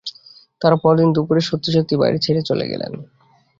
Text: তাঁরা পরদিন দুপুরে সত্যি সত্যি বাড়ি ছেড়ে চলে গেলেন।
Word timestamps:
তাঁরা 0.61 0.77
পরদিন 0.83 1.09
দুপুরে 1.15 1.41
সত্যি 1.41 1.69
সত্যি 1.71 1.95
বাড়ি 1.97 2.17
ছেড়ে 2.19 2.41
চলে 2.41 2.65
গেলেন। 2.67 2.93